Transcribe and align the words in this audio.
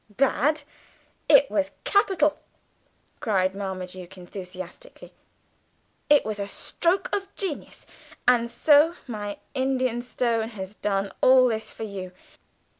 "Bad! 0.17 0.63
it 1.29 1.51
was 1.51 1.69
capital!" 1.83 2.39
cried 3.19 3.53
Marmaduke 3.53 4.17
enthusiastically. 4.17 5.13
"It 6.09 6.25
was 6.25 6.39
a 6.39 6.47
stroke 6.47 7.15
of 7.15 7.27
genius! 7.35 7.85
And 8.27 8.49
so 8.49 8.95
my 9.05 9.37
Indian 9.53 10.01
Stone 10.01 10.49
has 10.57 10.73
done 10.73 11.11
all 11.21 11.47
this 11.49 11.69
for 11.71 11.83
you. 11.83 12.13